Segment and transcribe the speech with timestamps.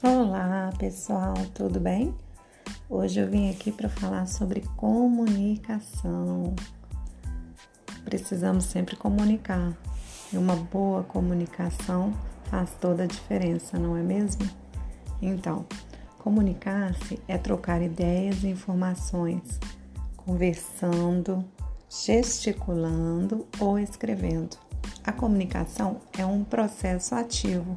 [0.00, 2.14] Olá pessoal, tudo bem?
[2.88, 6.54] Hoje eu vim aqui para falar sobre comunicação.
[8.04, 9.76] Precisamos sempre comunicar
[10.32, 12.14] e uma boa comunicação
[12.44, 14.48] faz toda a diferença, não é mesmo?
[15.20, 15.66] Então,
[16.20, 19.58] comunicar-se é trocar ideias e informações,
[20.16, 21.44] conversando,
[21.90, 24.56] gesticulando ou escrevendo.
[25.02, 27.76] A comunicação é um processo ativo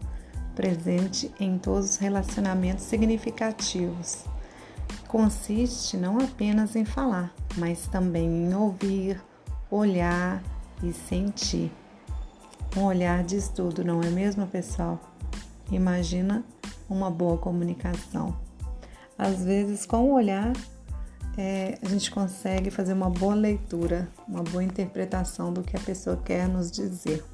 [0.61, 4.25] presente em todos os relacionamentos significativos.
[5.07, 9.19] Consiste não apenas em falar, mas também em ouvir,
[9.71, 10.43] olhar
[10.83, 11.71] e sentir.
[12.77, 15.01] Um olhar diz tudo, não é mesmo, pessoal?
[15.71, 16.45] Imagina
[16.87, 18.37] uma boa comunicação.
[19.17, 20.53] Às vezes, com o olhar,
[21.39, 26.17] é, a gente consegue fazer uma boa leitura, uma boa interpretação do que a pessoa
[26.17, 27.25] quer nos dizer.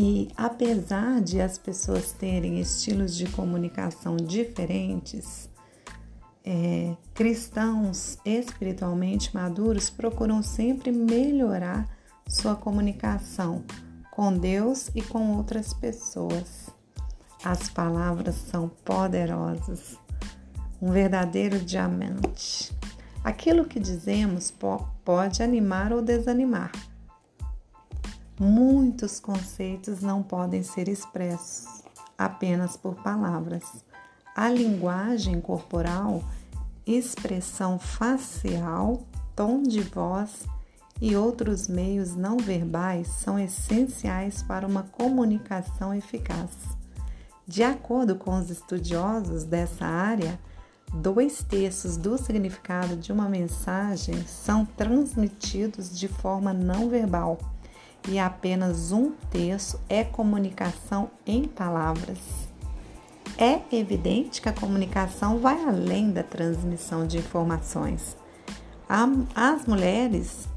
[0.00, 5.50] E apesar de as pessoas terem estilos de comunicação diferentes,
[6.44, 11.84] é, cristãos espiritualmente maduros procuram sempre melhorar
[12.28, 13.64] sua comunicação
[14.12, 16.70] com Deus e com outras pessoas.
[17.44, 19.98] As palavras são poderosas
[20.80, 22.72] um verdadeiro diamante.
[23.24, 24.54] Aquilo que dizemos
[25.04, 26.70] pode animar ou desanimar.
[28.38, 31.82] Muitos conceitos não podem ser expressos
[32.16, 33.84] apenas por palavras.
[34.34, 36.22] A linguagem corporal,
[36.86, 39.02] expressão facial,
[39.34, 40.46] tom de voz
[41.00, 46.50] e outros meios não verbais são essenciais para uma comunicação eficaz.
[47.44, 50.38] De acordo com os estudiosos dessa área,
[50.94, 57.38] Dois terços do significado de uma mensagem são transmitidos de forma não verbal
[58.08, 62.18] e apenas um terço é comunicação em palavras.
[63.36, 68.16] É evidente que a comunicação vai além da transmissão de informações.
[69.34, 70.48] As mulheres,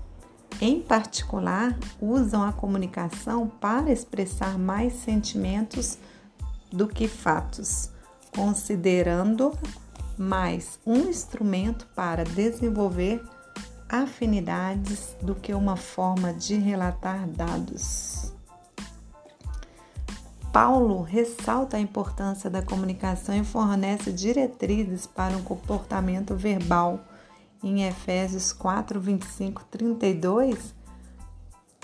[0.61, 5.97] em particular, usam a comunicação para expressar mais sentimentos
[6.71, 7.91] do que fatos,
[8.33, 9.51] considerando
[10.17, 13.21] mais um instrumento para desenvolver
[13.91, 18.31] afinidades do que uma forma de relatar dados.
[20.53, 27.01] Paulo ressalta a importância da comunicação e fornece diretrizes para um comportamento verbal.
[27.61, 30.73] Em Efésios 4, 25, 32,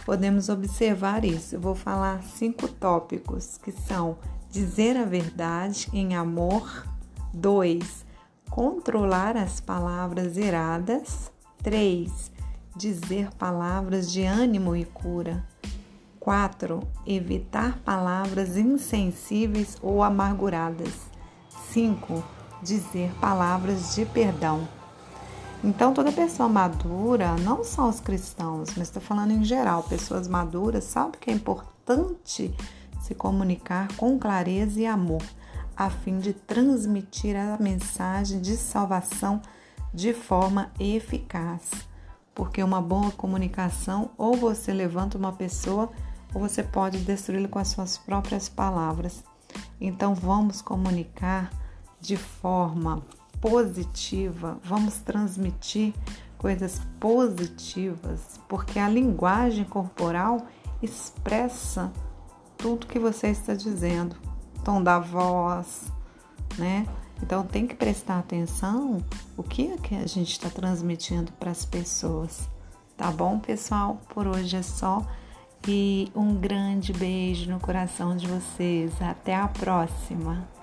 [0.05, 1.55] podemos observar isso.
[1.55, 4.17] Eu vou falar cinco tópicos que são
[4.49, 6.87] dizer a verdade em amor,
[7.33, 8.07] 2
[8.49, 11.31] controlar as palavras iradas.
[11.67, 12.31] 3.
[12.77, 15.45] Dizer palavras de ânimo e cura.
[16.17, 16.81] 4.
[17.05, 20.93] Evitar palavras insensíveis ou amarguradas.
[21.73, 22.23] 5.
[22.63, 24.65] Dizer palavras de perdão.
[25.61, 30.85] Então, toda pessoa madura, não só os cristãos, mas estou falando em geral, pessoas maduras,
[30.85, 32.55] sabe que é importante
[33.01, 35.21] se comunicar com clareza e amor
[35.75, 39.41] a fim de transmitir a mensagem de salvação
[39.93, 41.71] de forma eficaz.
[42.33, 45.91] Porque uma boa comunicação, ou você levanta uma pessoa,
[46.33, 49.23] ou você pode destruí-la com as suas próprias palavras.
[49.79, 51.51] Então vamos comunicar
[51.99, 53.01] de forma
[53.41, 55.93] positiva, vamos transmitir
[56.37, 60.45] coisas positivas, porque a linguagem corporal
[60.81, 61.91] expressa
[62.57, 64.15] tudo que você está dizendo
[64.63, 65.91] tom da voz,
[66.57, 66.85] né?
[67.21, 69.03] Então tem que prestar atenção
[69.35, 72.47] o que é que a gente está transmitindo para as pessoas.
[72.95, 74.01] Tá bom, pessoal?
[74.09, 75.05] Por hoje é só.
[75.67, 78.91] E um grande beijo no coração de vocês.
[79.01, 80.56] Até a próxima!